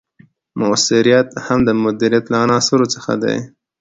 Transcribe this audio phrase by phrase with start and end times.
[0.59, 3.37] مؤثریت هم د مدیریت له عناصرو څخه دی.